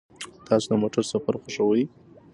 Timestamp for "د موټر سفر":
0.71-1.33